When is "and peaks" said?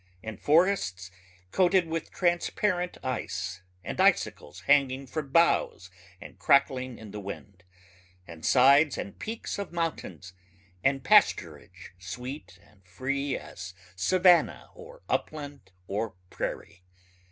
8.97-9.59